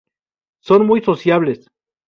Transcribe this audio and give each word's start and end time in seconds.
Son 0.63 0.87
muy 0.87 1.01
sociables. 1.03 1.69